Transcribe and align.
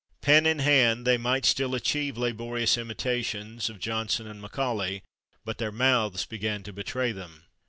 Pen 0.21 0.47
in 0.47 0.57
hand, 0.57 1.05
they 1.05 1.15
might 1.15 1.45
still 1.45 1.75
achieve 1.75 2.17
laborious 2.17 2.75
imitations 2.75 3.69
of 3.69 3.77
Johnson 3.77 4.25
and 4.25 4.41
Macaulay, 4.41 5.03
but 5.45 5.59
their 5.59 5.71
mouths 5.71 6.25
began 6.25 6.63
to 6.63 6.73
betray 6.73 7.11
them. 7.11 7.43